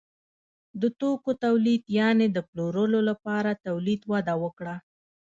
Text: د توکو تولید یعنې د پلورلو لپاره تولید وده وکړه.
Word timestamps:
د 0.81 0.83
توکو 0.99 1.31
تولید 1.45 1.83
یعنې 1.97 2.27
د 2.31 2.37
پلورلو 2.49 2.99
لپاره 3.09 3.59
تولید 3.65 4.01
وده 4.11 4.33
وکړه. 4.43 4.75